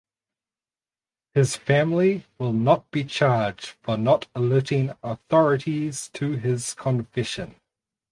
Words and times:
His 1.35 1.55
family 1.55 2.25
will 2.39 2.53
not 2.53 2.89
be 2.89 3.03
charged 3.03 3.75
for 3.83 3.97
not 3.97 4.25
alerting 4.33 4.93
authorities 5.03 6.09
to 6.15 6.31
his 6.31 6.73
confession. 6.73 7.53